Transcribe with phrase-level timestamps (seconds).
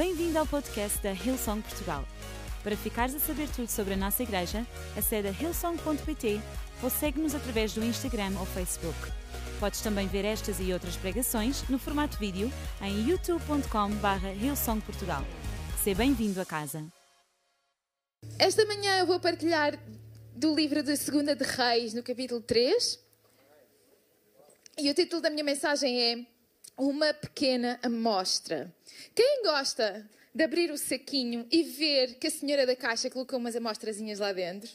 [0.00, 2.02] Bem-vindo ao podcast da Hillsong Portugal.
[2.64, 6.40] Para ficares a saber tudo sobre a nossa igreja, acede a hillsong.pt
[6.82, 8.96] ou segue-nos através do Instagram ou Facebook.
[9.60, 12.50] Podes também ver estas e outras pregações no formato vídeo
[12.80, 15.22] em youtube.com.br hillsongportugal.
[15.84, 16.82] Seja bem-vindo a casa.
[18.38, 19.78] Esta manhã eu vou partilhar
[20.34, 22.98] do livro de Segunda de Reis, no capítulo 3.
[24.78, 26.39] E o título da minha mensagem é
[26.76, 28.74] Uma Pequena Amostra.
[29.14, 33.54] Quem gosta de abrir o saquinho e ver que a senhora da caixa colocou umas
[33.56, 34.70] amostrazinhas lá dentro?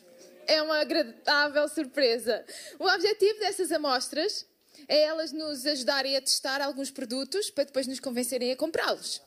[0.47, 2.45] É uma agradável surpresa.
[2.77, 4.45] O objetivo dessas amostras
[4.87, 9.21] é elas nos ajudarem a testar alguns produtos para depois nos convencerem a comprá-los.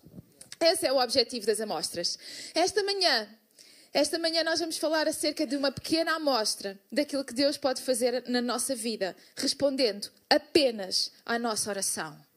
[0.61, 2.19] Esse é o objetivo das amostras.
[2.55, 3.29] Esta manhã,
[3.93, 8.25] esta manhã nós vamos falar acerca de uma pequena amostra daquilo que Deus pode fazer
[8.29, 12.28] na nossa vida, respondendo apenas à nossa oração.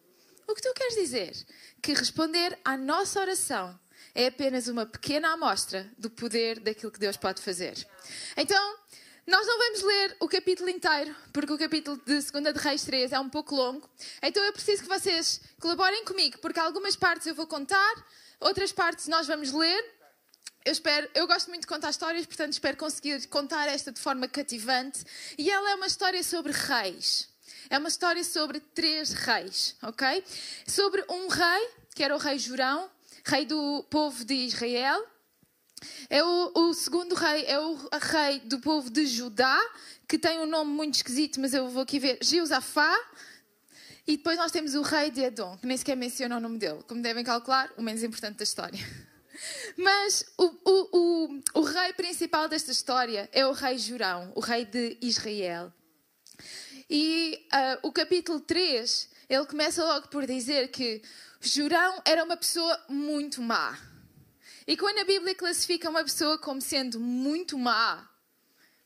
[0.51, 1.33] O que tu queres dizer?
[1.81, 3.79] Que responder à nossa oração
[4.13, 7.87] é apenas uma pequena amostra do poder daquilo que Deus pode fazer.
[8.35, 8.77] Então,
[9.26, 13.13] nós não vamos ler o capítulo inteiro, porque o capítulo de 2 de Reis 3
[13.13, 13.89] é um pouco longo.
[14.21, 18.05] Então eu preciso que vocês colaborem comigo, porque algumas partes eu vou contar,
[18.41, 19.81] outras partes nós vamos ler.
[20.65, 24.27] Eu espero, eu gosto muito de contar histórias, portanto espero conseguir contar esta de forma
[24.27, 25.01] cativante.
[25.37, 27.30] E ela é uma história sobre reis.
[27.71, 30.25] É uma história sobre três reis, ok?
[30.67, 32.91] Sobre um rei, que era o rei Jurão,
[33.25, 35.07] rei do povo de Israel.
[36.09, 39.57] É o, o, segundo rei é o rei do povo de Judá,
[40.05, 42.93] que tem um nome muito esquisito, mas eu vou aqui ver, Jeosafá.
[44.05, 46.83] E depois nós temos o rei de Edom, que nem sequer menciona o nome dele.
[46.85, 48.79] Como devem calcular, o menos importante da história.
[49.77, 54.65] Mas o, o, o, o rei principal desta história é o rei Jurão, o rei
[54.65, 55.71] de Israel.
[56.93, 61.01] E uh, o capítulo 3, ele começa logo por dizer que
[61.39, 63.79] Jurão era uma pessoa muito má.
[64.67, 68.06] E quando a Bíblia classifica uma pessoa como sendo muito má,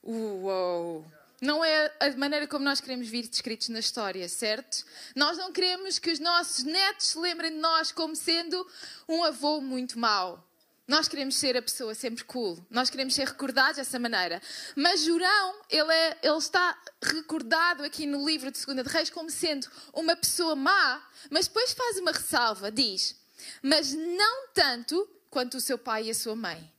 [0.04, 1.04] uou!
[1.42, 4.86] Não é a maneira como nós queremos vir descritos na história, certo?
[5.16, 8.68] Nós não queremos que os nossos netos se lembrem de nós como sendo
[9.10, 10.48] um avô muito mau.
[10.88, 12.64] Nós queremos ser a pessoa sempre cool.
[12.70, 14.40] Nós queremos ser recordados dessa maneira.
[14.76, 19.32] Mas Jurão, ele, é, ele está recordado aqui no livro de Segunda de Reis como
[19.32, 23.16] sendo uma pessoa má, mas depois faz uma ressalva, diz,
[23.64, 26.72] mas não tanto quanto o seu pai e a sua mãe.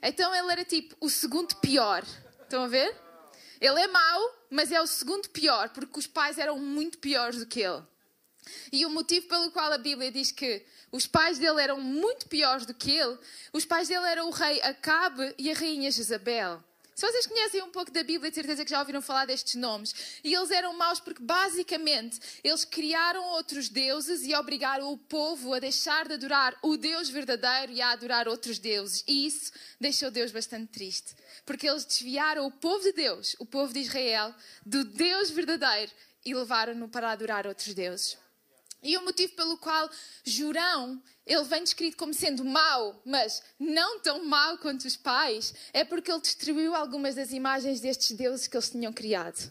[0.00, 2.04] Então ele era tipo o segundo pior.
[2.42, 2.94] Estão a ver?
[3.60, 7.46] Ele é mau, mas é o segundo pior, porque os pais eram muito piores do
[7.46, 7.82] que ele.
[8.72, 12.66] E o motivo pelo qual a Bíblia diz que os pais dele eram muito piores
[12.66, 13.18] do que ele,
[13.52, 16.62] os pais dele eram o rei Acabe e a rainha Jezabel.
[16.94, 19.92] Se vocês conhecem um pouco da Bíblia, de certeza que já ouviram falar destes nomes.
[20.22, 25.58] E eles eram maus porque, basicamente, eles criaram outros deuses e obrigaram o povo a
[25.58, 29.02] deixar de adorar o Deus verdadeiro e a adorar outros deuses.
[29.08, 29.50] E isso
[29.80, 31.16] deixou Deus bastante triste.
[31.44, 34.32] Porque eles desviaram o povo de Deus, o povo de Israel,
[34.64, 35.90] do Deus verdadeiro
[36.24, 38.16] e levaram-no para adorar outros deuses.
[38.84, 39.88] E o motivo pelo qual
[40.22, 45.82] Jurão, ele vem descrito como sendo mau, mas não tão mau quanto os pais, é
[45.84, 49.50] porque ele destruiu algumas das imagens destes deuses que eles tinham criado.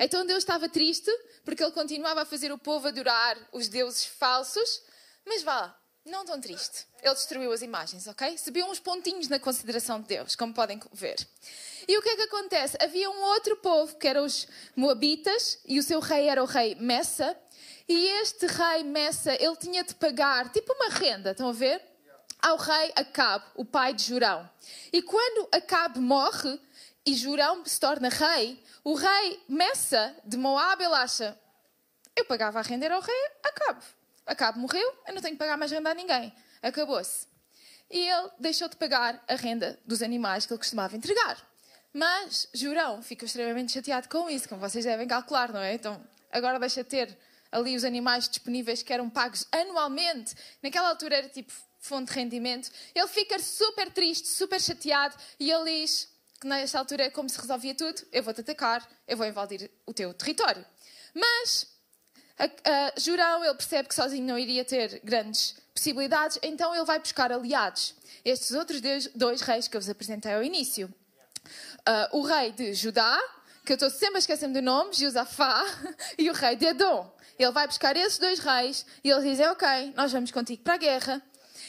[0.00, 1.10] Então Deus estava triste,
[1.44, 4.82] porque ele continuava a fazer o povo adorar os deuses falsos,
[5.24, 6.84] mas vá, não tão triste.
[7.00, 8.36] Ele destruiu as imagens, ok?
[8.36, 11.16] Subiu uns pontinhos na consideração de Deus, como podem ver.
[11.86, 12.76] E o que é que acontece?
[12.80, 16.74] Havia um outro povo, que eram os Moabitas, e o seu rei era o rei
[16.76, 17.36] Messa,
[17.88, 21.82] e este rei Messa, ele tinha de pagar tipo uma renda, estão a ver?
[22.40, 24.48] Ao rei Acabe, o pai de Jurão.
[24.92, 26.60] E quando Acabe morre
[27.06, 31.38] e Jurão se torna rei, o rei Messa de Moab, ele acha:
[32.14, 33.84] eu pagava a renda ao rei Acabe.
[34.26, 36.32] Acabe morreu, eu não tenho que pagar mais renda a ninguém.
[36.62, 37.26] Acabou-se.
[37.90, 41.36] E ele deixou de pagar a renda dos animais que ele costumava entregar.
[41.92, 45.74] Mas Jurão ficou extremamente chateado com isso, como vocês devem calcular, não é?
[45.74, 47.18] Então, agora deixa de ter
[47.52, 50.34] ali os animais disponíveis que eram pagos anualmente.
[50.62, 52.70] Naquela altura era tipo fonte de rendimento.
[52.94, 56.08] Ele fica super triste, super chateado e ele diz
[56.40, 60.14] que nesta altura como se resolvia tudo: eu vou-te atacar, eu vou invadir o teu
[60.14, 60.64] território.
[61.14, 61.66] Mas
[62.38, 66.98] a, a, Jurão ele percebe que sozinho não iria ter grandes possibilidades, então ele vai
[66.98, 67.94] buscar aliados.
[68.24, 70.92] Estes outros dois, dois reis que eu vos apresentei ao início.
[71.80, 73.18] Uh, o rei de Judá,
[73.64, 75.64] que eu estou sempre a esquecer-me do nome, Josafá,
[76.16, 77.12] e o rei de Edom.
[77.42, 79.66] Ele vai buscar esses dois reis e eles dizem: Ok,
[79.96, 81.22] nós vamos contigo para a guerra.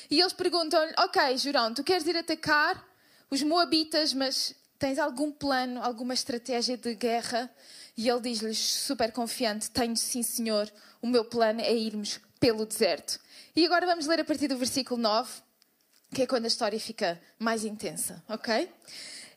[0.10, 2.86] E eles perguntam-lhe: Ok, Jurão, tu queres ir atacar
[3.30, 7.50] os Moabitas, mas tens algum plano, alguma estratégia de guerra?
[7.96, 10.72] E ele diz-lhes, super confiante: Tenho sim, senhor.
[11.02, 13.20] O meu plano é irmos pelo deserto.
[13.56, 15.42] E agora vamos ler a partir do versículo 9,
[16.14, 18.70] que é quando a história fica mais intensa, ok?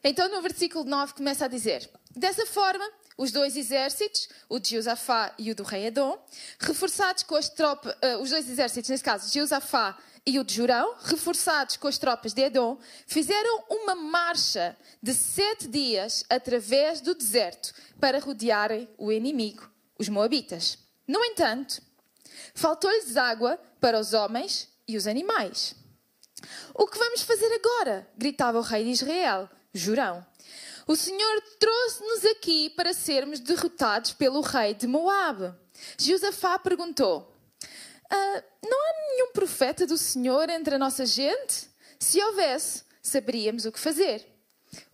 [0.02, 2.84] Então, no versículo 9, começa a dizer: Dessa forma,
[3.16, 6.18] os dois exércitos, o de Josafá e o do rei Edom,
[6.58, 9.96] reforçados com as tropas, uh, os dois exércitos, nesse caso, Josafá
[10.26, 15.68] e o de Jurão, reforçados com as tropas de Edom, fizeram uma marcha de sete
[15.68, 20.78] dias através do deserto para rodearem o inimigo, os Moabitas.
[21.06, 21.80] No entanto,
[22.54, 25.76] faltou-lhes água para os homens e os animais.
[26.74, 28.06] O que vamos fazer agora?
[28.18, 30.26] gritava o rei de Israel, Jurão.
[30.88, 35.52] O Senhor trouxe-nos aqui para sermos derrotados pelo rei de Moabe.
[35.98, 37.34] Josafá perguntou:
[38.08, 41.68] ah, Não há nenhum profeta do Senhor entre a nossa gente?
[41.98, 44.24] Se houvesse, saberíamos o que fazer.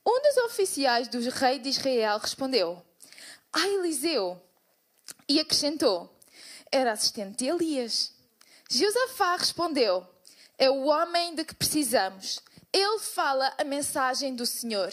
[0.07, 2.83] Um dos oficiais do rei de Israel respondeu:
[3.53, 4.41] Ah, Eliseu!
[5.29, 6.11] E acrescentou:
[6.71, 8.15] Era assistente de Elias.
[8.71, 10.07] Josafá respondeu:
[10.57, 12.41] É o homem de que precisamos.
[12.73, 14.91] Ele fala a mensagem do Senhor.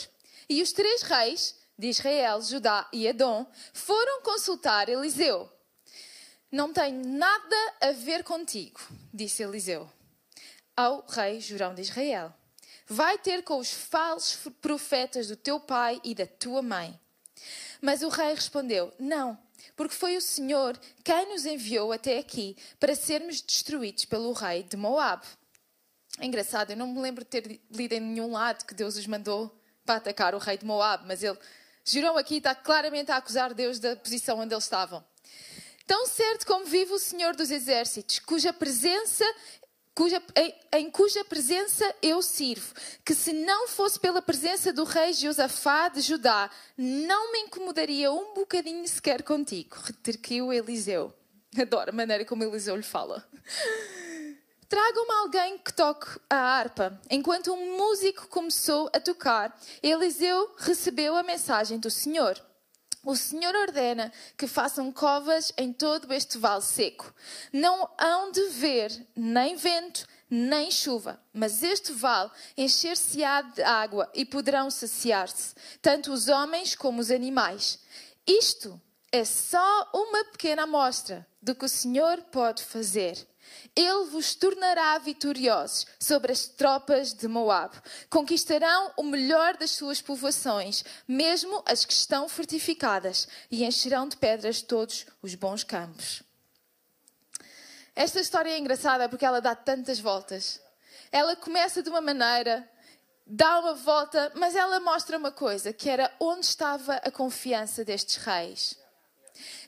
[0.50, 5.50] E os três reis de Israel, Judá e Edom foram consultar Eliseu.
[6.52, 8.80] Não tenho nada a ver contigo,
[9.14, 9.90] disse Eliseu
[10.80, 12.34] ao rei Jurão de Israel.
[12.88, 16.98] Vai ter com os falsos profetas do teu pai e da tua mãe.
[17.82, 19.38] Mas o rei respondeu: Não,
[19.76, 24.78] porque foi o Senhor quem nos enviou até aqui para sermos destruídos pelo rei de
[24.78, 25.22] Moab.
[26.18, 29.06] É engraçado, eu não me lembro de ter lido em nenhum lado que Deus os
[29.06, 29.54] mandou
[29.90, 31.36] para atacar o rei de Moab, mas ele,
[31.84, 35.04] Girão aqui está claramente a acusar Deus da posição onde eles estavam.
[35.88, 39.26] Tão certo como vive o Senhor dos Exércitos, cuja presença
[39.96, 45.12] Cuja, em, em, cuja presença eu sirvo, que se não fosse pela presença do rei
[45.12, 51.14] Josafá de Judá, não me incomodaria um bocadinho sequer contigo, retorquiu Eliseu.
[51.60, 53.28] Adoro a maneira como Eliseu lhe fala.
[54.70, 57.02] Tragam-me alguém que toque a harpa.
[57.10, 62.40] Enquanto um músico começou a tocar, Eliseu recebeu a mensagem do Senhor.
[63.04, 67.12] O Senhor ordena que façam covas em todo este vale seco.
[67.52, 74.24] Não hão de ver nem vento, nem chuva, mas este vale encher-se-á de água e
[74.24, 77.80] poderão saciar-se, tanto os homens como os animais.
[78.28, 78.80] Isto
[79.12, 83.18] é só uma pequena amostra do que o Senhor pode fazer.
[83.76, 87.76] Ele vos tornará vitoriosos sobre as tropas de Moab.
[88.10, 94.62] Conquistarão o melhor das suas povoações, mesmo as que estão fortificadas, e encherão de pedras
[94.62, 96.24] todos os bons campos.
[97.96, 100.62] Esta história é engraçada porque ela dá tantas voltas.
[101.12, 102.70] Ela começa de uma maneira,
[103.26, 108.16] dá uma volta, mas ela mostra uma coisa, que era onde estava a confiança destes
[108.18, 108.78] reis.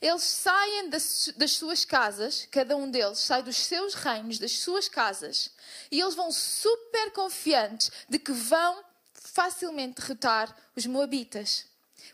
[0.02, 4.90] Eles saem das, das, suas casas, cada um deles sai dos seus reinos, das suas
[4.90, 5.52] casas,
[5.92, 8.84] e eles vão super confiantes de que vão
[9.14, 11.66] facilmente derrotar os Moabitas.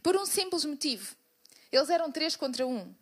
[0.04, 1.16] Por um simples motivo.
[1.72, 2.94] Eles eram três contra um.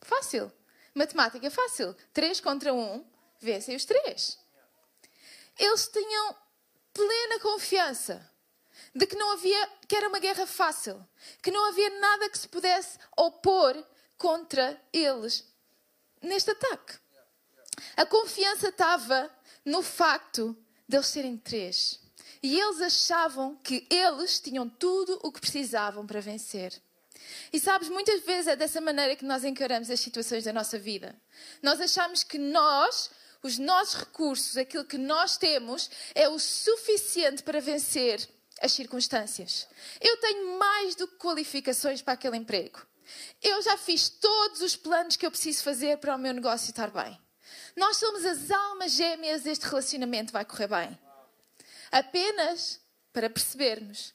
[0.00, 0.52] Fácil.
[0.94, 1.94] Matemática fácil.
[2.12, 3.04] Três contra um,
[3.40, 4.38] vencem os três.
[5.58, 6.36] Eles tinham
[6.92, 8.35] plena confiança
[8.96, 11.06] de que não havia, que era uma guerra fácil,
[11.42, 13.76] que não havia nada que se pudesse opor
[14.16, 15.44] contra eles
[16.22, 16.94] neste ataque.
[17.94, 19.30] A confiança estava
[19.64, 20.56] no facto
[20.88, 22.00] de eles serem três.
[22.42, 26.80] E eles achavam que eles tinham tudo o que precisavam para vencer.
[27.52, 31.14] E sabes, muitas vezes é dessa maneira que nós encaramos as situações da nossa vida.
[31.62, 33.10] Nós achamos que nós,
[33.42, 38.26] os nossos recursos, aquilo que nós temos, é o suficiente para vencer
[38.60, 39.68] as circunstâncias.
[40.00, 42.84] Eu tenho mais do que qualificações para aquele emprego.
[43.42, 46.90] Eu já fiz todos os planos que eu preciso fazer para o meu negócio estar
[46.90, 47.20] bem.
[47.76, 50.98] Nós somos as almas gêmeas deste relacionamento, vai correr bem.
[51.92, 52.80] Apenas
[53.12, 54.14] para percebermos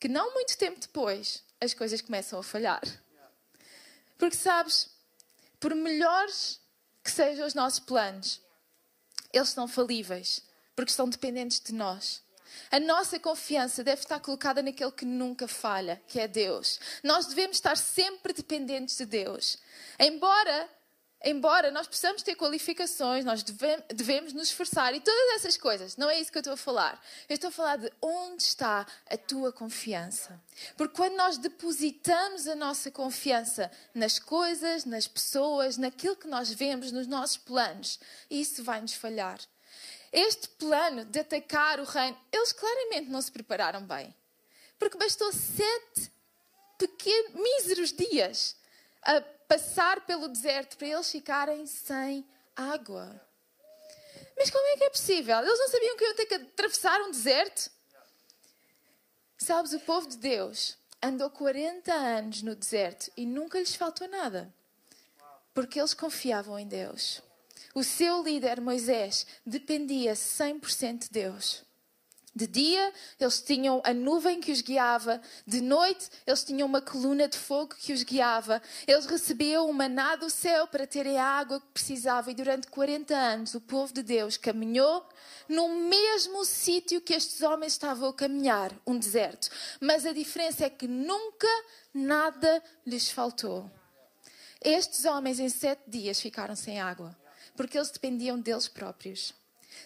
[0.00, 2.82] que não muito tempo depois as coisas começam a falhar.
[4.18, 4.90] Porque sabes,
[5.60, 6.60] por melhores
[7.02, 8.40] que sejam os nossos planos,
[9.32, 10.42] eles são falíveis,
[10.74, 12.23] porque estão dependentes de nós.
[12.70, 16.80] A nossa confiança deve estar colocada naquele que nunca falha, que é Deus.
[17.02, 19.58] Nós devemos estar sempre dependentes de Deus.
[19.98, 20.68] Embora
[21.24, 26.20] embora nós possamos ter qualificações, nós devemos nos esforçar e todas essas coisas, não é
[26.20, 27.02] isso que eu estou a falar.
[27.28, 30.38] Eu estou a falar de onde está a tua confiança.
[30.76, 36.92] Porque quando nós depositamos a nossa confiança nas coisas, nas pessoas, naquilo que nós vemos,
[36.92, 37.98] nos nossos planos,
[38.30, 39.38] isso vai nos falhar.
[40.14, 44.14] Este plano de atacar o reino, eles claramente não se prepararam bem.
[44.78, 46.12] Porque bastou sete
[46.78, 48.56] pequenos, míseros dias
[49.02, 53.20] a passar pelo deserto para eles ficarem sem água.
[54.36, 55.36] Mas como é que é possível?
[55.36, 57.68] Eles não sabiam que iam ter que atravessar um deserto?
[59.36, 64.54] Sabes, o povo de Deus andou 40 anos no deserto e nunca lhes faltou nada.
[65.52, 67.20] Porque eles confiavam em Deus.
[67.74, 71.64] O seu líder, Moisés, dependia 100% de Deus.
[72.32, 75.20] De dia, eles tinham a nuvem que os guiava.
[75.44, 78.62] De noite, eles tinham uma coluna de fogo que os guiava.
[78.86, 82.30] Eles recebiam o maná do céu para terem a água que precisavam.
[82.32, 85.08] E durante 40 anos, o povo de Deus caminhou
[85.48, 89.48] no mesmo sítio que estes homens estavam a caminhar um deserto.
[89.80, 91.48] Mas a diferença é que nunca
[91.92, 93.68] nada lhes faltou.
[94.60, 97.23] Estes homens, em sete dias, ficaram sem água
[97.56, 99.34] porque eles dependiam deles próprios.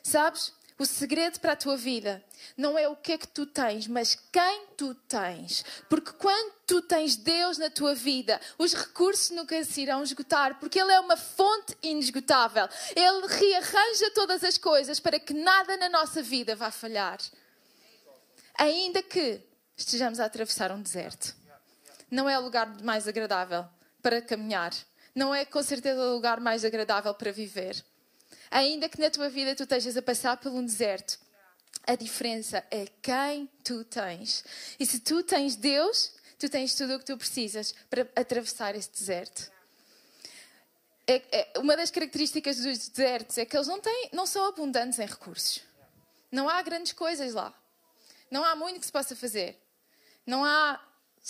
[0.02, 0.52] Sabes?
[0.78, 2.24] O segredo para a tua vida
[2.56, 5.64] não é o que é que tu tens, mas quem tu tens.
[5.88, 10.80] Porque quando tu tens Deus na tua vida, os recursos nunca se irão esgotar, porque
[10.80, 12.68] Ele é uma fonte inesgotável.
[12.94, 17.18] Ele rearranja todas as coisas para que nada na nossa vida vá falhar.
[18.56, 19.40] Ainda que
[19.76, 21.34] estejamos a atravessar um deserto.
[22.08, 23.66] Não é o lugar mais agradável
[24.00, 24.72] para caminhar.
[25.14, 27.84] Não é com certeza o lugar mais agradável para viver.
[28.50, 31.18] Ainda que na tua vida tu estejas a passar por um deserto,
[31.86, 34.44] a diferença é quem tu tens.
[34.78, 38.90] E se tu tens Deus, tu tens tudo o que tu precisas para atravessar esse
[38.90, 39.50] deserto.
[41.06, 44.98] É, é, uma das características dos desertos é que eles não, têm, não são abundantes
[44.98, 45.62] em recursos.
[46.30, 47.54] Não há grandes coisas lá.
[48.30, 49.58] Não há muito que se possa fazer.
[50.26, 50.78] Não há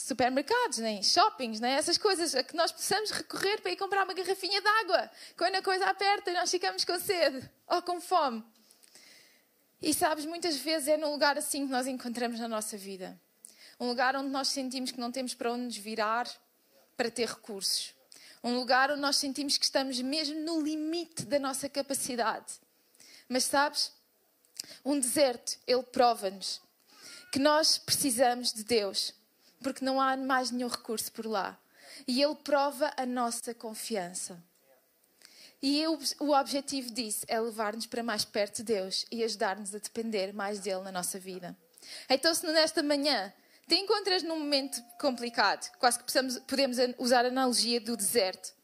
[0.01, 4.15] supermercados, nem shoppings, nem essas coisas a que nós possamos recorrer para ir comprar uma
[4.15, 5.11] garrafinha de água.
[5.37, 8.45] Quando a coisa aperta, nós ficamos com sede ou com fome.
[9.83, 13.21] E sabes, muitas vezes é num lugar assim que nós encontramos na nossa vida.
[13.79, 16.29] Um lugar onde nós sentimos que não temos para onde nos virar
[16.97, 17.93] para ter recursos.
[18.43, 22.55] Um lugar onde nós sentimos que estamos mesmo no limite da nossa capacidade.
[23.29, 23.93] Mas sabes,
[24.85, 26.61] um deserto, ele prova-nos
[27.33, 29.18] que nós precisamos de Deus
[29.63, 31.59] porque não há mais nenhum recurso por lá.
[32.07, 34.43] E Ele prova a nossa confiança.
[35.61, 39.79] E eu, o objetivo disso é levar-nos para mais perto de Deus e ajudar-nos a
[39.79, 41.57] depender mais dele na nossa vida.
[42.09, 43.33] Então, se nesta manhã
[43.67, 48.55] te encontras num momento complicado, quase que possamos, podemos usar a analogia do deserto,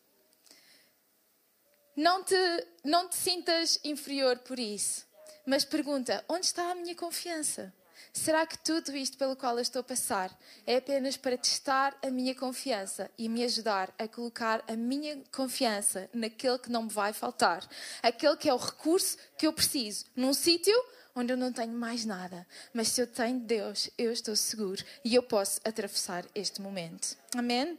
[1.96, 2.36] não te,
[2.84, 5.06] não te sintas inferior por isso,
[5.46, 7.72] mas pergunta: onde está a minha confiança?
[8.16, 10.30] Será que tudo isto pelo qual eu estou a passar
[10.64, 16.08] é apenas para testar a minha confiança e me ajudar a colocar a minha confiança
[16.14, 17.68] naquele que não me vai faltar,
[18.00, 20.72] aquele que é o recurso que eu preciso, num sítio
[21.12, 25.12] onde eu não tenho mais nada, mas se eu tenho Deus, eu estou seguro e
[25.12, 27.16] eu posso atravessar este momento.
[27.36, 27.76] Amém?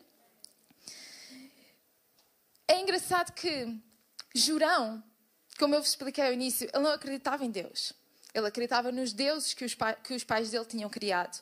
[2.68, 3.74] É engraçado que
[4.36, 5.02] Jurão,
[5.58, 7.94] como eu vos expliquei ao início, ele não acreditava em Deus.
[8.36, 9.74] Ele acreditava nos deuses que os,
[10.04, 11.42] que os pais dele tinham criado.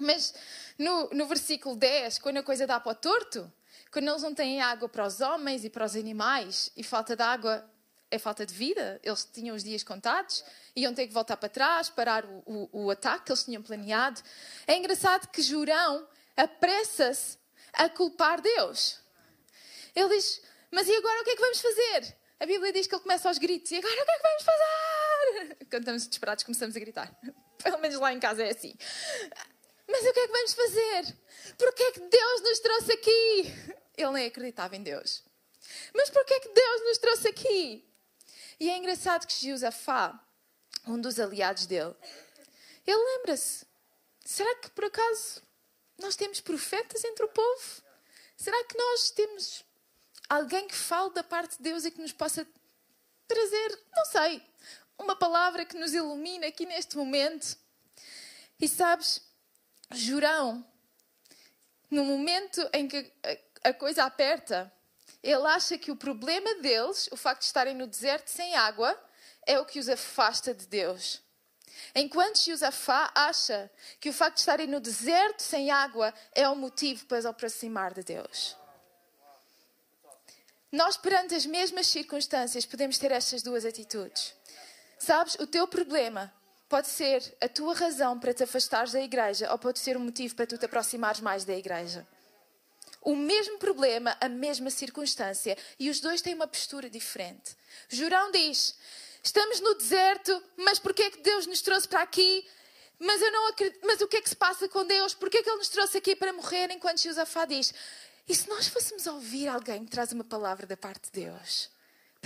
[0.00, 0.32] Mas
[0.78, 3.52] no, no versículo 10, quando a coisa dá para o torto,
[3.92, 7.22] quando eles não têm água para os homens e para os animais, e falta de
[7.22, 7.62] água
[8.10, 10.42] é falta de vida, eles tinham os dias contados,
[10.74, 12.42] iam ter que voltar para trás, parar o,
[12.72, 14.22] o, o ataque que eles tinham planeado.
[14.66, 17.36] É engraçado que Jurão apressa-se
[17.74, 19.00] a culpar Deus.
[19.94, 22.16] Ele diz: Mas e agora o que é que vamos fazer?
[22.38, 24.42] A Bíblia diz que ele começa aos gritos: E agora o que é que vamos
[24.42, 25.56] fazer?
[25.70, 27.20] Quando estamos desesperados, começamos a gritar.
[27.62, 28.76] Pelo menos lá em casa é assim.
[29.88, 31.16] Mas o que é que vamos fazer?
[31.56, 33.54] Porquê é que Deus nos trouxe aqui?
[33.96, 35.24] Ele nem acreditava em Deus.
[35.94, 37.88] Mas porquê é que Deus nos trouxe aqui?
[38.60, 40.18] E é engraçado que Josafá,
[40.86, 41.94] um dos aliados dele,
[42.86, 43.66] ele lembra-se:
[44.24, 45.42] será que por acaso
[45.98, 47.82] nós temos profetas entre o povo?
[48.36, 49.64] Será que nós temos
[50.28, 52.46] alguém que fale da parte de Deus e que nos possa
[53.26, 54.42] trazer, não sei,
[54.98, 57.56] uma palavra que nos ilumina aqui neste momento.
[58.60, 59.20] E sabes,
[59.92, 60.64] Jurão,
[61.90, 63.12] no momento em que
[63.62, 64.72] a coisa aperta,
[65.22, 68.98] ele acha que o problema deles, o facto de estarem no deserto sem água,
[69.44, 71.20] é o que os afasta de Deus.
[71.94, 77.04] Enquanto Josafá acha que o facto de estarem no deserto sem água é o motivo
[77.06, 78.56] para os aproximar de Deus.
[80.72, 84.34] Nós, perante as mesmas circunstâncias, podemos ter estas duas atitudes.
[84.98, 86.32] Sabes, o teu problema
[86.68, 90.34] pode ser a tua razão para te afastares da igreja ou pode ser um motivo
[90.34, 92.06] para tu te aproximares mais da igreja.
[93.00, 97.56] O mesmo problema, a mesma circunstância e os dois têm uma postura diferente.
[97.88, 98.76] Jurão diz:
[99.22, 102.44] Estamos no deserto, mas porquê é que Deus nos trouxe para aqui?
[102.98, 105.14] Mas eu não acredito, mas o que é que se passa com Deus?
[105.14, 106.70] Porquê é que Ele nos trouxe aqui para morrer?
[106.70, 107.72] Enquanto Josafá diz:
[108.28, 111.70] E se nós fôssemos ouvir alguém que traz uma palavra da parte de Deus?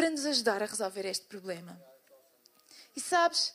[0.01, 1.79] para nos ajudar a resolver este problema.
[2.97, 3.53] E sabes,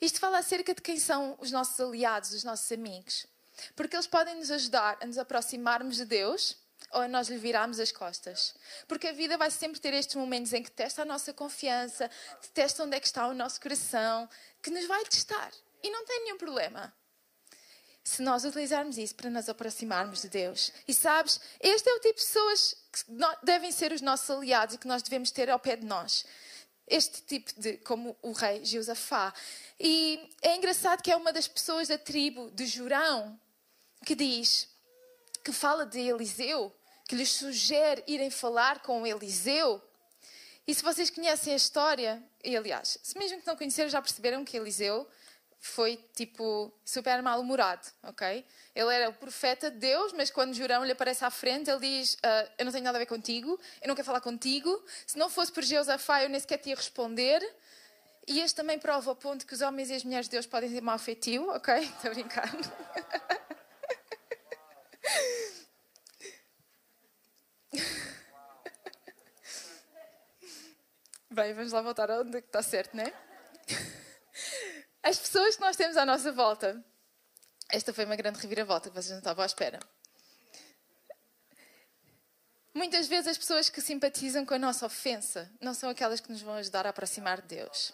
[0.00, 3.26] isto fala acerca de quem são os nossos aliados, os nossos amigos.
[3.74, 6.56] Porque eles podem nos ajudar a nos aproximarmos de Deus
[6.92, 8.54] ou a nós lhe virarmos as costas.
[8.86, 12.08] Porque a vida vai sempre ter estes momentos em que testa a nossa confiança,
[12.54, 14.28] testa onde é que está o nosso coração,
[14.62, 15.50] que nos vai testar.
[15.82, 16.94] E não tem nenhum problema.
[18.08, 20.72] Se nós utilizarmos isso para nos aproximarmos de Deus.
[20.88, 23.04] E sabes, este é o tipo de pessoas que
[23.42, 26.24] devem ser os nossos aliados e que nós devemos ter ao pé de nós.
[26.86, 29.34] Este tipo de, como o rei Josafá.
[29.78, 33.38] E é engraçado que é uma das pessoas da tribo de Jurão
[34.06, 34.66] que diz,
[35.44, 36.74] que fala de Eliseu,
[37.06, 39.82] que lhes sugere irem falar com Eliseu.
[40.66, 44.46] E se vocês conhecem a história, e aliás, se mesmo que não conheceram, já perceberam
[44.46, 45.06] que Eliseu
[45.60, 48.44] foi tipo super mal-humorado, ok?
[48.74, 52.14] Ele era o profeta de Deus, mas quando Jurão lhe aparece à frente, ele diz:
[52.14, 54.84] uh, Eu não tenho nada a ver contigo, eu não quero falar contigo.
[55.06, 57.42] Se não fosse por Jeosafá, eu nem sequer te ia responder.
[58.26, 60.70] E este também prova o ponto que os homens e as mulheres de Deus podem
[60.70, 61.74] ser mal feitio, ok?
[61.78, 62.50] Estou a brincar.
[71.30, 73.27] Bem, vamos lá voltar onde está certo, não é?
[75.08, 76.84] As pessoas que nós temos à nossa volta.
[77.70, 79.80] Esta foi uma grande reviravolta que vocês não estavam à espera.
[82.74, 86.42] Muitas vezes as pessoas que simpatizam com a nossa ofensa não são aquelas que nos
[86.42, 87.90] vão ajudar a aproximar de Deus.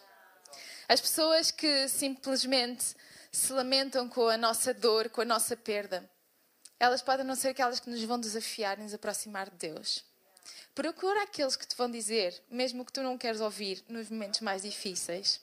[0.88, 2.96] As pessoas que simplesmente
[3.30, 6.10] se lamentam com a nossa dor, com a nossa perda,
[6.80, 10.04] elas podem não ser aquelas que nos vão desafiar e nos aproximar de Deus.
[10.74, 14.62] Procura aqueles que te vão dizer, mesmo que tu não queres ouvir nos momentos mais
[14.62, 15.40] difíceis.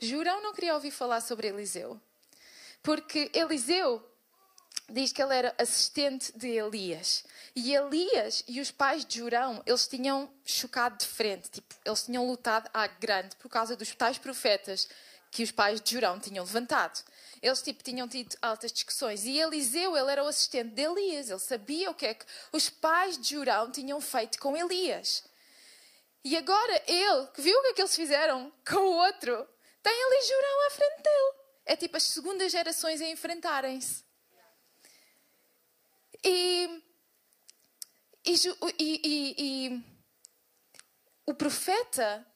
[0.00, 2.00] Jurão não queria ouvir falar sobre Eliseu,
[2.82, 4.02] porque Eliseu
[4.88, 7.24] diz que ele era assistente de Elias.
[7.56, 12.26] E Elias e os pais de Jurão, eles tinham chocado de frente, tipo, eles tinham
[12.26, 14.88] lutado à grande por causa dos tais profetas
[15.30, 17.02] que os pais de Jurão tinham levantado.
[17.42, 19.24] Eles tipo, tinham tido altas discussões.
[19.24, 21.28] E Eliseu, ele era o assistente de Elias.
[21.28, 25.24] Ele sabia o que é que os pais de Jurão tinham feito com Elias.
[26.24, 29.46] E agora ele, que viu o que é que eles fizeram com o outro,
[29.84, 31.34] tem ali Jurão à frente dele.
[31.66, 34.02] É tipo as segundas gerações a enfrentarem-se.
[36.24, 36.82] E,
[38.24, 38.34] e,
[38.78, 39.84] e, e,
[41.26, 42.26] o profeta,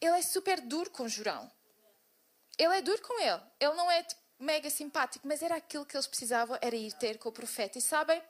[0.00, 1.50] ele é super duro com Jurão.
[2.56, 3.42] Ele é duro com ele.
[3.60, 7.18] Ele não é tipo, mega simpático, mas era aquilo que eles precisavam, era ir ter
[7.18, 7.76] com o profeta.
[7.76, 8.22] E sabem,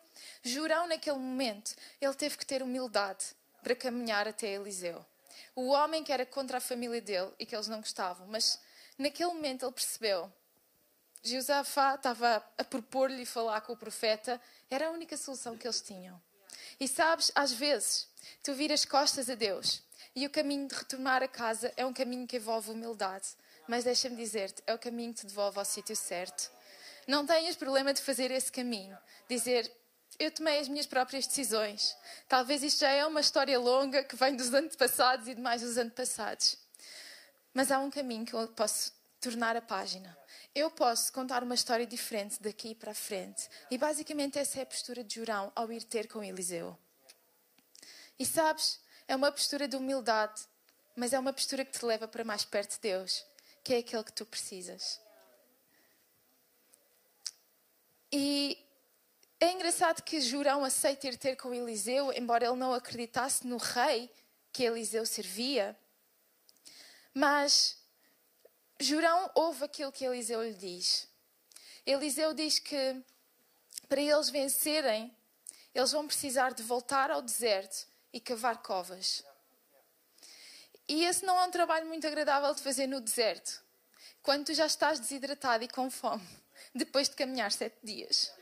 [0.42, 5.05] Jurão naquele momento, ele teve que ter humildade para caminhar até Eliseu.
[5.55, 8.61] O homem que era contra a família dele e que eles não gostavam, mas
[8.96, 10.33] naquele momento ele percebeu.
[11.22, 16.20] Josafá estava a propor-lhe falar com o profeta, era a única solução que eles tinham.
[16.79, 18.09] E sabes, às vezes,
[18.42, 19.83] tu viras costas a Deus
[20.14, 23.29] e o caminho de retornar a casa é um caminho que envolve humildade.
[23.66, 26.51] Mas deixa-me dizer-te, é o caminho que te devolve ao sítio certo.
[27.07, 28.96] Não tenhas problema de fazer esse caminho.
[29.29, 29.70] Dizer,
[30.18, 31.96] eu tomei as minhas próprias decisões.
[32.28, 35.76] Talvez isto já é uma história longa que vem dos antepassados e de mais dos
[35.76, 36.57] antepassados.
[37.54, 40.16] Mas há um caminho que eu posso tornar a página.
[40.54, 43.48] Eu posso contar uma história diferente daqui para a frente.
[43.70, 46.76] E basicamente essa é a postura de Jurão ao ir ter com Eliseu.
[48.18, 50.42] E sabes, é uma postura de humildade,
[50.96, 53.24] mas é uma postura que te leva para mais perto de Deus
[53.68, 54.98] que é aquele que tu precisas.
[58.11, 58.57] E
[59.40, 64.11] é engraçado que Jurão aceita ir ter com Eliseu, embora ele não acreditasse no rei
[64.53, 65.79] que Eliseu servia.
[67.14, 67.77] Mas
[68.81, 71.09] Jurão ouve aquilo que Eliseu lhe diz.
[71.87, 73.03] Eliseu diz que
[73.88, 75.16] para eles vencerem,
[75.74, 79.24] eles vão precisar de voltar ao deserto e cavar covas.
[80.87, 83.62] E esse não é um trabalho muito agradável de fazer no deserto,
[84.22, 86.27] quando tu já estás desidratado e com fome,
[86.74, 88.38] depois de caminhar sete dias.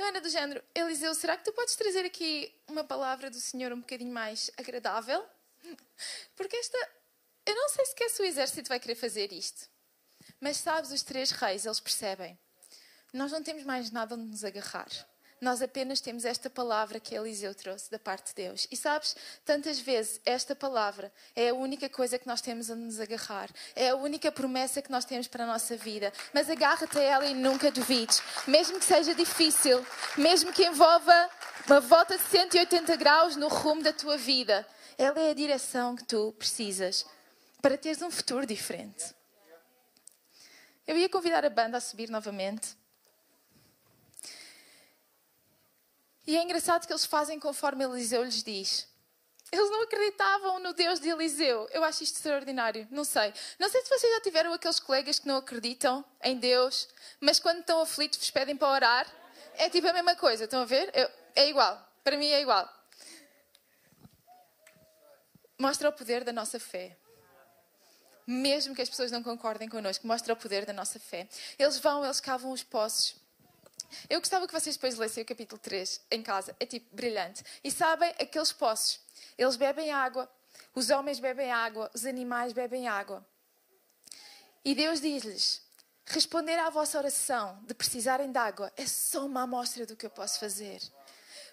[0.00, 3.70] Então era do género, Eliseu, será que tu podes trazer aqui uma palavra do Senhor
[3.70, 5.22] um bocadinho mais agradável?
[6.34, 6.78] Porque esta,
[7.44, 9.68] eu não sei sequer se o exército vai querer fazer isto.
[10.40, 12.38] Mas sabes, os três reis, eles percebem.
[13.12, 14.88] Nós não temos mais nada onde nos agarrar
[15.40, 18.66] nós apenas temos esta palavra que Eliseu trouxe da parte de Deus.
[18.70, 23.00] E sabes, tantas vezes esta palavra é a única coisa que nós temos a nos
[23.00, 26.12] agarrar, é a única promessa que nós temos para a nossa vida.
[26.34, 29.84] Mas agarra-te a ela e nunca duvides, mesmo que seja difícil,
[30.16, 31.30] mesmo que envolva
[31.66, 34.66] uma volta de 180 graus no rumo da tua vida.
[34.98, 37.06] Ela é a direção que tu precisas
[37.62, 39.14] para teres um futuro diferente.
[40.86, 42.79] Eu ia convidar a banda a subir novamente.
[46.26, 48.88] E é engraçado que eles fazem conforme Eliseu lhes diz.
[49.52, 51.68] Eles não acreditavam no Deus de Eliseu.
[51.72, 52.86] Eu acho isto extraordinário.
[52.90, 53.34] Não sei.
[53.58, 56.88] Não sei se vocês já tiveram aqueles colegas que não acreditam em Deus,
[57.20, 59.06] mas quando estão aflitos vos pedem para orar.
[59.54, 60.44] É tipo a mesma coisa.
[60.44, 60.90] Estão a ver?
[60.94, 61.84] Eu, é igual.
[62.04, 62.68] Para mim é igual.
[65.58, 66.96] Mostra o poder da nossa fé.
[68.26, 71.28] Mesmo que as pessoas não concordem connosco, mostra o poder da nossa fé.
[71.58, 73.19] Eles vão, eles cavam os poços.
[74.08, 76.54] Eu gostava que vocês depois lessem o capítulo 3 em casa.
[76.58, 77.42] É tipo brilhante.
[77.62, 79.00] E sabem, aqueles poços
[79.36, 80.30] eles bebem água,
[80.74, 83.26] os homens bebem água, os animais bebem água.
[84.64, 85.62] E Deus diz-lhes:
[86.06, 90.10] responder à vossa oração de precisarem de água é só uma amostra do que eu
[90.10, 90.80] posso fazer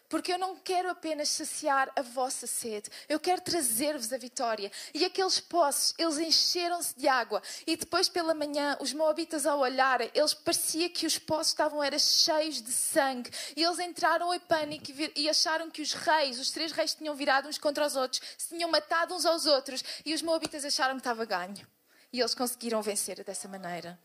[0.09, 4.71] porque eu não quero apenas saciar a vossa sede, eu quero trazer-vos a vitória.
[4.93, 7.41] E aqueles poços, eles encheram-se de água.
[7.65, 11.99] E depois pela manhã, os moabitas ao olhar, eles parecia que os poços estavam era
[11.99, 13.29] cheios de sangue.
[13.55, 17.49] E eles entraram em pânico e acharam que os reis, os três reis tinham virado
[17.49, 19.83] uns contra os outros, se tinham matado uns aos outros.
[20.05, 21.67] E os moabitas acharam que estava ganho.
[22.13, 23.99] E eles conseguiram vencer dessa maneira.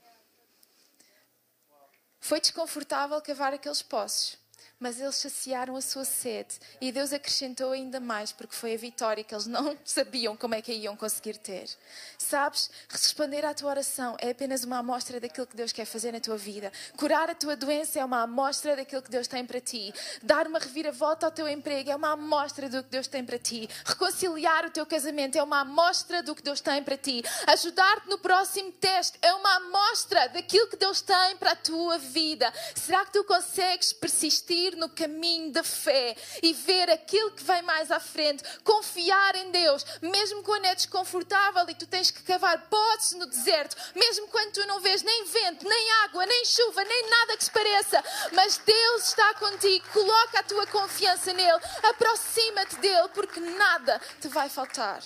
[2.18, 4.41] Foi desconfortável cavar aqueles poços
[4.82, 9.22] mas eles saciaram a sua sede e Deus acrescentou ainda mais, porque foi a vitória
[9.22, 11.70] que eles não sabiam como é que a iam conseguir ter.
[12.18, 16.18] Sabes, responder à tua oração é apenas uma amostra daquilo que Deus quer fazer na
[16.18, 16.72] tua vida.
[16.96, 19.94] Curar a tua doença é uma amostra daquilo que Deus tem para ti.
[20.20, 23.68] Dar uma reviravolta ao teu emprego é uma amostra do que Deus tem para ti.
[23.84, 27.22] Reconciliar o teu casamento é uma amostra do que Deus tem para ti.
[27.46, 32.52] Ajudar-te no próximo teste é uma amostra daquilo que Deus tem para a tua vida.
[32.74, 34.71] Será que tu consegues persistir?
[34.76, 39.84] No caminho da fé e ver aquilo que vem mais à frente, confiar em Deus,
[40.00, 44.66] mesmo quando é desconfortável e tu tens que cavar potes no deserto, mesmo quando tu
[44.66, 49.08] não vês nem vento, nem água, nem chuva, nem nada que se pareça, mas Deus
[49.08, 55.02] está contigo, coloca a tua confiança nele, aproxima-te dele, porque nada te vai faltar.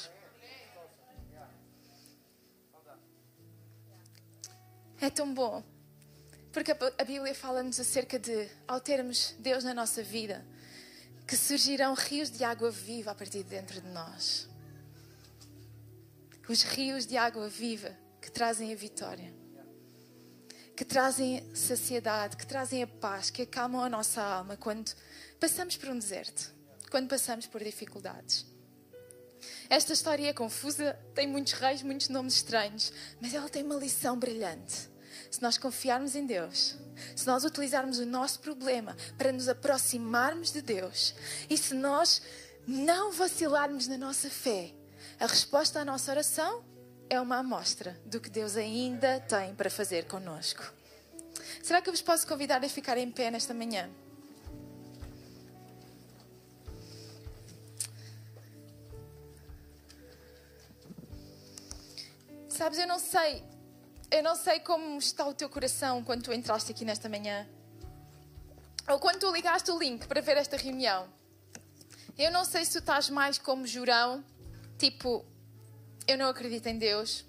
[5.01, 5.76] É tão bom
[6.57, 10.43] porque a Bíblia fala-nos acerca de, ao termos Deus na nossa vida,
[11.27, 14.49] que surgirão rios de água viva a partir de dentro de nós.
[16.49, 19.35] Os rios de água viva que trazem a vitória,
[20.75, 24.95] que trazem saciedade, que trazem a paz, que acalmam a nossa alma quando
[25.39, 26.51] passamos por um deserto,
[26.91, 28.47] quando passamos por dificuldades.
[29.69, 34.19] Esta história é confusa, tem muitos reis, muitos nomes estranhos, mas ela tem uma lição
[34.19, 34.96] brilhante
[35.37, 36.77] se nós confiarmos em Deus,
[37.15, 41.15] se nós utilizarmos o nosso problema para nos aproximarmos de Deus
[41.51, 42.23] e se nós
[42.67, 44.73] não vacilarmos na nossa fé,
[45.21, 46.65] a resposta à nossa oração
[47.11, 50.73] é uma amostra do que Deus ainda tem para fazer conosco.
[51.63, 53.91] Será que eu vos posso convidar a ficar em pé nesta manhã?
[62.49, 63.45] Sabes, eu não sei
[64.17, 67.47] eu não sei como está o teu coração quando tu entraste aqui nesta manhã.
[68.89, 71.07] Ou quando tu ligaste o link para ver esta reunião.
[72.17, 74.25] Eu não sei se tu estás mais como Jurão,
[74.79, 75.23] tipo,
[76.09, 77.27] eu não acredito em Deus.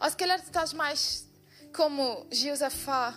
[0.00, 1.28] Ou se calhar tu estás mais
[1.72, 3.14] como Jeosafá.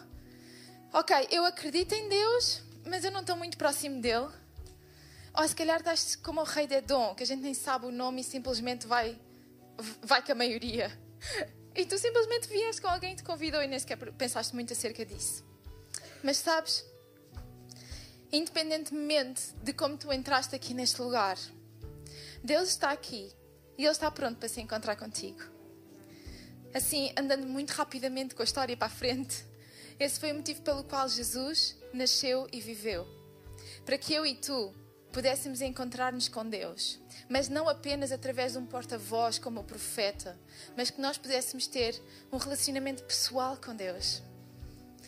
[0.93, 4.29] Ok, eu acredito em Deus, mas eu não estou muito próximo dele.
[5.33, 7.91] Ou se calhar estás como o rei de Edom, que a gente nem sabe o
[7.91, 9.19] nome e simplesmente vai,
[10.03, 10.95] vai com a maioria.
[11.75, 15.43] E tu simplesmente vieste com alguém te convidou e nem sequer pensaste muito acerca disso.
[16.23, 16.85] Mas sabes,
[18.31, 21.37] independentemente de como tu entraste aqui neste lugar,
[22.43, 23.31] Deus está aqui
[23.77, 25.41] e Ele está pronto para se encontrar contigo.
[26.73, 29.45] Assim, andando muito rapidamente com a história para a frente,
[29.99, 33.05] esse foi o motivo pelo qual Jesus nasceu e viveu.
[33.85, 34.73] Para que eu e tu
[35.11, 36.99] pudéssemos encontrar-nos com Deus
[37.31, 40.37] mas não apenas através de um porta-voz como o profeta,
[40.75, 41.97] mas que nós pudéssemos ter
[42.29, 44.21] um relacionamento pessoal com Deus.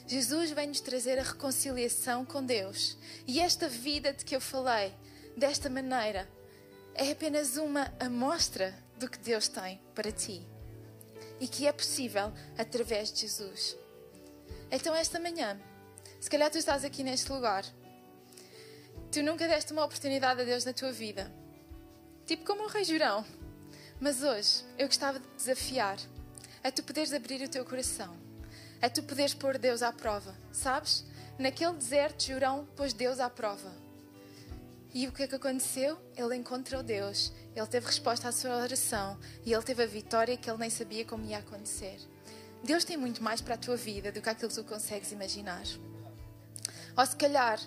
[0.07, 2.97] Jesus vem nos trazer a reconciliação com Deus.
[3.27, 4.93] E esta vida de que eu falei,
[5.35, 6.25] desta maneira,
[6.95, 10.47] é apenas uma amostra do que Deus tem para ti.
[11.41, 13.75] E que é possível através de Jesus.
[14.71, 15.59] Então, esta manhã,
[16.21, 17.65] se calhar tu estás aqui neste lugar,
[19.13, 21.31] tu nunca deste uma oportunidade a Deus na tua vida
[22.25, 23.25] tipo como um rei jurão.
[23.99, 25.97] Mas hoje eu gostava de te desafiar
[26.63, 28.15] a tu poderes abrir o teu coração,
[28.81, 31.05] a tu poderes pôr Deus à prova, sabes?
[31.37, 33.71] Naquele deserto, Jurão pôs Deus à prova.
[34.93, 35.97] E o que é que aconteceu?
[36.15, 40.49] Ele encontrou Deus, ele teve resposta à sua oração e ele teve a vitória que
[40.49, 41.97] ele nem sabia como ia acontecer.
[42.63, 45.63] Deus tem muito mais para a tua vida do que aquilo que tu consegues imaginar.
[46.95, 47.59] Ou se calhar,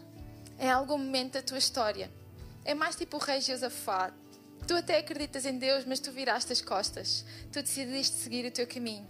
[0.58, 2.10] em algum momento da tua história,
[2.64, 4.12] é mais tipo o rei Josafá,
[4.66, 7.24] Tu até acreditas em Deus, mas tu viraste as costas.
[7.52, 9.06] Tu decidiste seguir o teu caminho.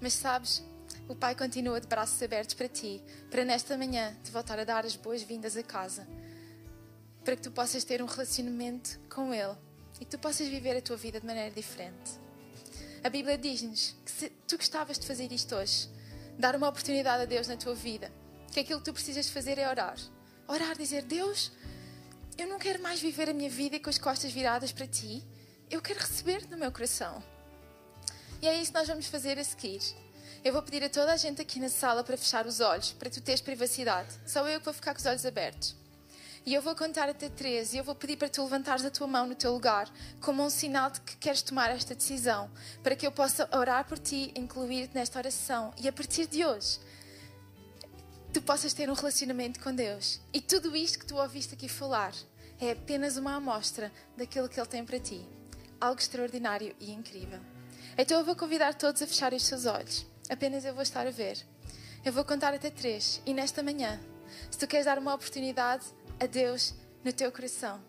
[0.00, 0.62] Mas sabes,
[1.08, 4.86] o Pai continua de braços abertos para ti, para nesta manhã te voltar a dar
[4.86, 6.06] as boas-vindas a casa,
[7.24, 9.56] para que tu possas ter um relacionamento com Ele
[10.00, 12.12] e que tu possas viver a tua vida de maneira diferente.
[13.02, 15.88] A Bíblia diz-nos que se tu gostavas de fazer isto hoje,
[16.38, 18.12] dar uma oportunidade a Deus na tua vida,
[18.52, 19.96] que aquilo que tu precisas fazer é orar.
[20.46, 21.52] Orar, dizer: Deus,
[22.36, 25.22] eu não quero mais viver a minha vida com as costas viradas para ti.
[25.70, 27.22] Eu quero receber no meu coração.
[28.40, 29.80] E é isso que nós vamos fazer a seguir.
[30.44, 33.08] Eu vou pedir a toda a gente aqui na sala para fechar os olhos, para
[33.08, 34.08] tu teres privacidade.
[34.26, 35.76] Só eu que vou ficar com os olhos abertos.
[36.44, 39.06] E eu vou contar até três e eu vou pedir para tu levantares a tua
[39.06, 39.88] mão no teu lugar,
[40.20, 42.50] como um sinal de que queres tomar esta decisão,
[42.82, 45.72] para que eu possa orar por ti, incluir-te nesta oração.
[45.78, 46.80] E a partir de hoje,
[48.32, 50.18] tu possas ter um relacionamento com Deus.
[50.32, 52.14] E tudo isto que tu ouviste aqui falar
[52.58, 55.26] é apenas uma amostra daquilo que Ele tem para ti.
[55.78, 57.40] Algo extraordinário e incrível.
[57.98, 60.06] Então eu vou convidar todos a fecharem os seus olhos.
[60.30, 61.44] Apenas eu vou estar a ver.
[62.04, 63.20] Eu vou contar até três.
[63.26, 64.00] E nesta manhã,
[64.50, 65.84] se tu queres dar uma oportunidade
[66.18, 67.82] a Deus no teu coração,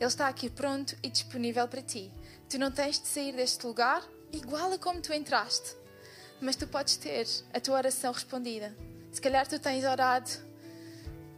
[0.00, 2.10] Ele está aqui pronto e disponível para ti.
[2.48, 4.02] Tu não tens de sair deste lugar
[4.32, 5.76] igual a como tu entraste,
[6.40, 8.74] mas tu podes ter a tua oração respondida
[9.12, 10.30] se calhar tu tens orado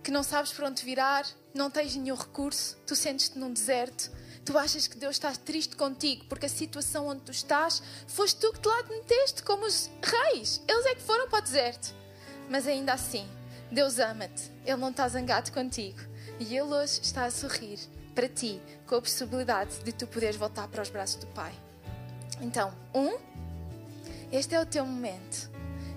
[0.02, 4.10] que não sabes para onde virar, não tens nenhum recurso, tu sentes-te num deserto,
[4.44, 8.52] tu achas que Deus está triste contigo porque a situação onde tu estás, foste tu
[8.52, 11.94] que te lá te meteste como os reis, eles é que foram para o deserto.
[12.50, 13.26] Mas ainda assim,
[13.72, 15.98] Deus ama-te, Ele não está zangado contigo
[16.38, 17.78] e Ele hoje está a sorrir
[18.14, 21.52] para ti com a possibilidade de tu poderes voltar para os braços do Pai.
[22.40, 23.18] Então, um,
[24.30, 25.53] este é o teu momento.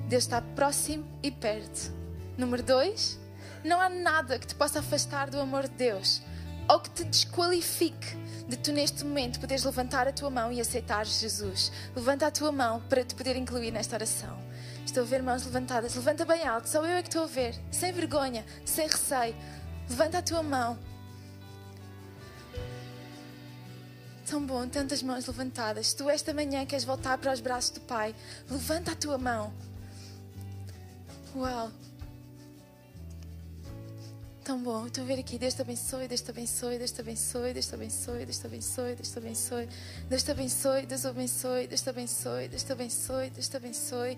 [0.08, 1.92] Deus está próximo e perto.
[2.38, 3.20] Número dois,
[3.64, 6.22] não há nada que te possa afastar do amor de Deus
[6.70, 8.16] ou que te desqualifique
[8.48, 11.72] de tu neste momento poderes levantar a tua mão e aceitar Jesus.
[11.96, 14.38] Levanta a tua mão para te poder incluir nesta oração.
[14.86, 15.96] Estou a ver mãos levantadas.
[15.96, 17.56] Levanta bem alto, só eu é que estou a ver.
[17.72, 19.36] Sem vergonha, sem receio.
[19.90, 20.78] Levanta a tua mão.
[24.26, 25.88] Tão bom, tantas mãos levantadas.
[25.88, 28.16] Se tu esta manhã queres voltar para os braços do Pai,
[28.50, 29.54] levanta a tua mão.
[31.36, 31.72] Uau!
[34.44, 34.88] Tão bom.
[34.88, 35.38] Estou a ver aqui.
[35.38, 38.96] Deus te abençoe, Deus te abençoe, Deus te abençoe, Deus te abençoe, Deus te abençoe,
[38.96, 39.68] Deus te abençoe,
[40.08, 44.18] Deus te abençoe, Deus abençoe, Deus te abençoe, Deus te abençoe, Deus te abençoe.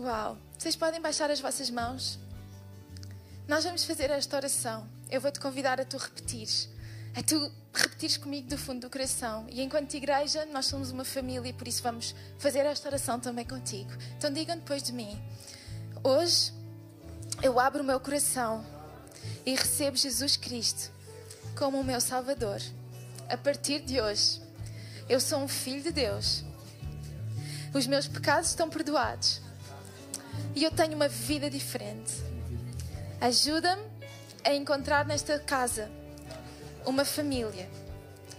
[0.00, 0.38] Uau!
[0.56, 2.18] Vocês podem baixar as vossas mãos?
[3.46, 4.86] Nós vamos fazer esta oração.
[5.10, 6.68] Eu vou te convidar a tu repetires.
[7.14, 9.46] A tu repetires comigo do fundo do coração.
[9.50, 13.44] E enquanto igreja, nós somos uma família e por isso vamos fazer esta oração também
[13.44, 13.90] contigo.
[14.16, 15.18] Então digam depois de mim.
[16.02, 16.52] Hoje
[17.42, 18.64] eu abro o meu coração
[19.44, 20.92] e recebo Jesus Cristo
[21.56, 22.60] como o meu Salvador.
[23.28, 24.40] A partir de hoje,
[25.08, 26.44] eu sou um filho de Deus.
[27.74, 29.40] Os meus pecados estão perdoados
[30.54, 32.14] e eu tenho uma vida diferente.
[33.20, 33.82] Ajuda-me
[34.44, 35.90] a encontrar nesta casa
[36.86, 37.68] uma família.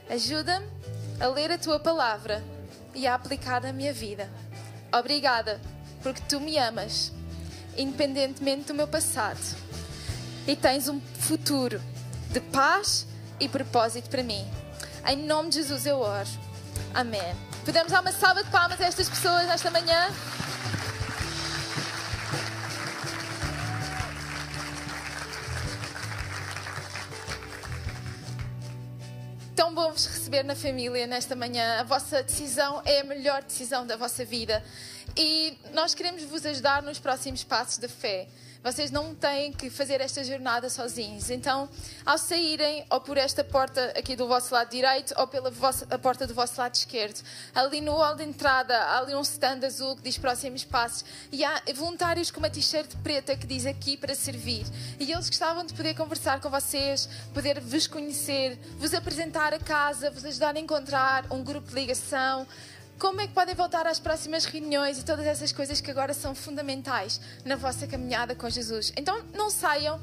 [0.09, 0.65] Ajuda-me
[1.19, 2.41] a ler a tua palavra
[2.95, 4.29] e a aplicar na minha vida.
[4.91, 5.59] Obrigada,
[6.01, 7.11] porque tu me amas
[7.77, 9.39] independentemente do meu passado.
[10.47, 11.81] E tens um futuro
[12.31, 13.05] de paz
[13.39, 14.45] e propósito para mim.
[15.07, 16.29] Em nome de Jesus eu oro.
[16.93, 17.35] Amém.
[17.65, 20.09] Podemos dar uma salva de palmas a estas pessoas nesta manhã?
[29.55, 31.79] Tão bom vos receber na família nesta manhã.
[31.79, 34.63] A vossa decisão é a melhor decisão da vossa vida
[35.15, 38.27] e nós queremos vos ajudar nos próximos passos da fé.
[38.61, 41.29] Vocês não têm que fazer esta jornada sozinhos.
[41.29, 41.69] Então,
[42.05, 46.27] ao saírem, ou por esta porta aqui do vosso lado direito, ou pela vossa, porta
[46.27, 47.23] do vosso lado esquerdo,
[47.55, 51.45] ali no hall de entrada, há ali um stand azul que diz próximos passos, e
[51.45, 54.65] há voluntários com uma t-shirt preta que diz aqui para servir.
[54.99, 60.11] E eles gostavam de poder conversar com vocês, poder vos conhecer, vos apresentar a casa,
[60.11, 62.45] vos ajudar a encontrar um grupo de ligação
[62.99, 66.35] como é que podem voltar às próximas reuniões e todas essas coisas que agora são
[66.35, 68.91] fundamentais na vossa caminhada com Jesus.
[68.97, 69.99] Então não saiam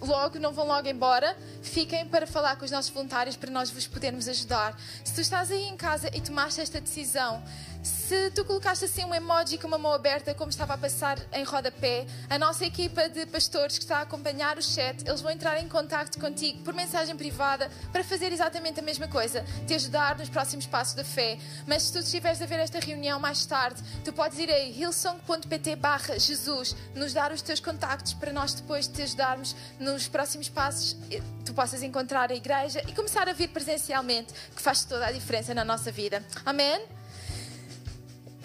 [0.00, 3.86] logo, não vão logo embora, fiquem para falar com os nossos voluntários para nós vos
[3.86, 4.76] podermos ajudar.
[5.04, 7.40] Se tu estás aí em casa e tomaste esta decisão
[7.84, 11.44] Se tu colocaste assim um emoji com uma mão aberta, como estava a passar em
[11.44, 15.62] rodapé, a nossa equipa de pastores que está a acompanhar o chat, eles vão entrar
[15.62, 20.30] em contato contigo por mensagem privada para fazer exatamente a mesma coisa, te ajudar nos
[20.30, 21.36] próximos passos da fé.
[21.66, 25.76] Mas se tu estiveres a ver esta reunião mais tarde, tu podes ir a hillsong.pt
[25.76, 30.96] barra Jesus, nos dar os teus contactos para nós depois te ajudarmos nos próximos passos,
[31.44, 35.52] tu possas encontrar a igreja e começar a vir presencialmente, que faz toda a diferença
[35.52, 36.24] na nossa vida.
[36.46, 37.03] Amém?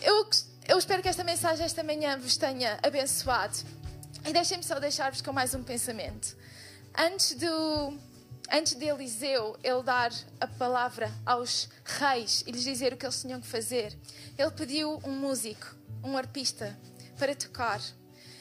[0.01, 0.29] Eu,
[0.67, 3.57] eu espero que esta mensagem esta manhã vos tenha abençoado.
[4.25, 6.37] E deixem-me só deixar-vos com mais um pensamento.
[6.97, 7.97] Antes, do,
[8.51, 13.21] antes de Eliseu ele dar a palavra aos reis e lhes dizer o que eles
[13.21, 13.97] tinham que fazer,
[14.37, 16.77] ele pediu um músico, um arpista,
[17.17, 17.81] para tocar.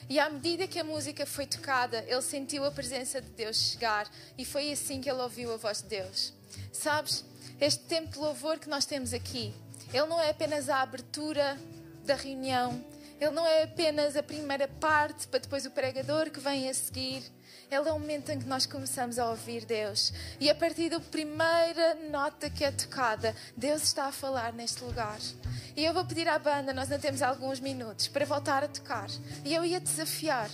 [0.08, 4.08] E à medida que a música foi tocada, ele sentiu a presença de Deus chegar
[4.36, 6.32] e foi assim que ele ouviu a voz de Deus.
[6.72, 7.24] Sabes,
[7.60, 9.52] este tempo de louvor que nós temos aqui,
[9.92, 11.58] ele não é apenas a abertura
[12.04, 12.84] da reunião,
[13.20, 17.22] ele não é apenas a primeira parte para depois o pregador que vem a seguir.
[17.70, 20.12] Ele é o momento em que nós começamos a ouvir Deus.
[20.40, 25.18] E a partir da primeira nota que é tocada, Deus está a falar neste lugar.
[25.76, 29.08] E eu vou pedir à banda, nós ainda temos alguns minutos, para voltar a tocar.
[29.44, 30.48] E eu ia desafiar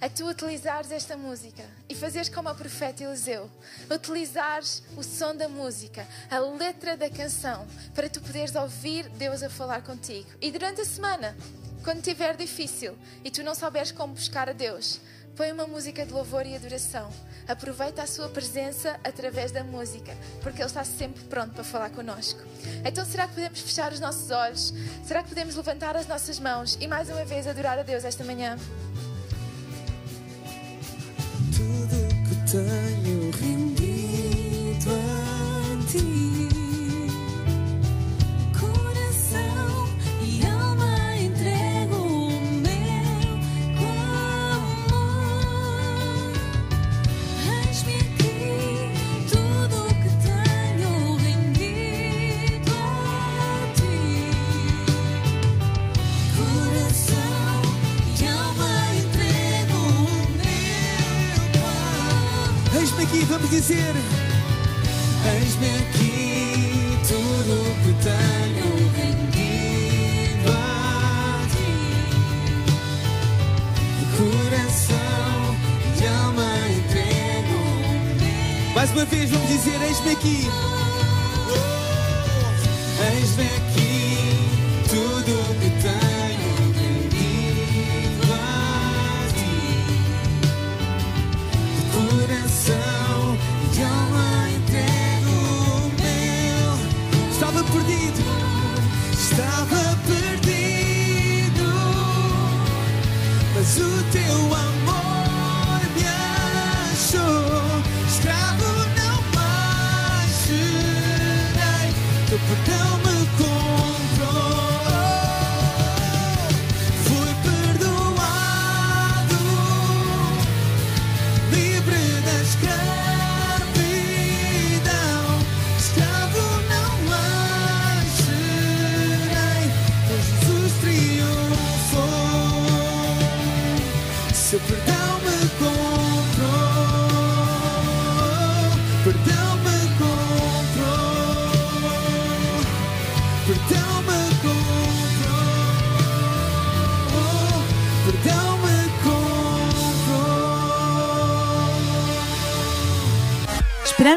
[0.00, 3.50] a tu utilizares esta música e fazeres como o profeta Eliseu,
[3.90, 9.50] utilizares o som da música, a letra da canção, para tu poderes ouvir Deus a
[9.50, 10.28] falar contigo.
[10.40, 11.36] E durante a semana,
[11.82, 15.00] quando estiver difícil e tu não souberes como buscar a Deus,
[15.36, 17.10] põe uma música de louvor e adoração.
[17.46, 22.40] Aproveita a sua presença através da música, porque Ele está sempre pronto para falar connosco.
[22.84, 24.74] Então, será que podemos fechar os nossos olhos?
[25.04, 28.22] Será que podemos levantar as nossas mãos e mais uma vez adorar a Deus esta
[28.22, 28.58] manhã?
[31.58, 36.47] Tudo que tenho rendido a ti.
[63.58, 63.94] Dizer.
[65.34, 71.74] Eis-me aqui, tudo que tenho rendido a ti.
[74.16, 75.56] Coração
[76.00, 77.58] e alma entrego
[78.70, 80.48] o Mais uma vez, vamos dizer: Eis-me aqui.
[83.12, 83.67] Eis-me aqui,